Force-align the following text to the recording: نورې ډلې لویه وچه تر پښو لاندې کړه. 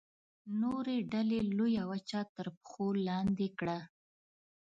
نورې 0.61 0.97
ډلې 1.11 1.39
لویه 1.57 1.83
وچه 1.91 2.21
تر 2.35 2.47
پښو 2.57 2.87
لاندې 3.07 3.47
کړه. 3.59 3.79